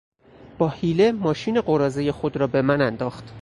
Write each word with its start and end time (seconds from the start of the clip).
با 0.57 0.67
حیله 0.69 1.11
ماشین 1.11 1.61
قراضهی 1.61 2.11
خود 2.11 2.37
را 2.37 2.47
به 2.47 2.61
من 2.61 2.81
انداخت. 2.81 3.23